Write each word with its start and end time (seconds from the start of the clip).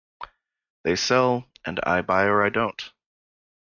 They 0.83 0.95
sell 0.95 1.45
and 1.63 1.79
I 1.83 2.01
buy 2.01 2.23
or 2.23 2.43
I 2.43 2.49
don't. 2.49 2.91